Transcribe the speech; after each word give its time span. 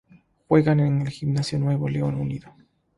Juegan 0.47 0.79
en 0.79 1.01
el 1.03 1.09
Gimnasio 1.09 1.59
Nuevo 1.59 1.87
León 1.87 2.15
Unido. 2.15 2.51